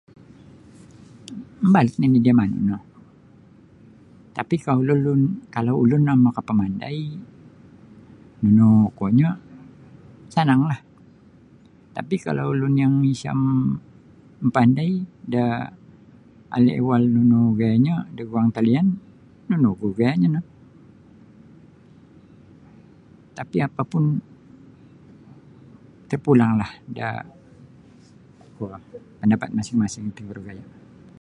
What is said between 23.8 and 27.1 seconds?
pun tepulang lah da